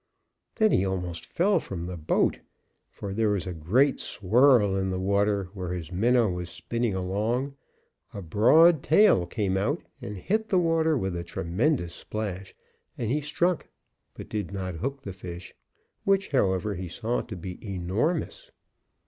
[0.55, 2.39] Then he almost fell from the boat,
[2.89, 7.55] for there was a great swirl in the water where his minnow was spinning along,
[8.11, 12.55] a broad tail came out and hit the water with a tremendous splash,
[12.97, 13.67] and he struck
[14.15, 15.53] but did not hook the fish,
[16.03, 18.49] which, however, he saw to be enormous.